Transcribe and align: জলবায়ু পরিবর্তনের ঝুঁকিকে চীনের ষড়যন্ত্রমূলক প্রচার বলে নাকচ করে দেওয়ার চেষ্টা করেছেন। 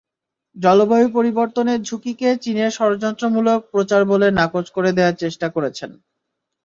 জলবায়ু 0.55 1.07
পরিবর্তনের 1.17 1.79
ঝুঁকিকে 1.81 2.29
চীনের 2.43 2.71
ষড়যন্ত্রমূলক 2.71 3.59
প্রচার 3.73 4.01
বলে 4.05 4.27
নাকচ 4.31 4.65
করে 4.71 4.89
দেওয়ার 4.97 5.15
চেষ্টা 5.15 5.47
করেছেন। 5.49 5.91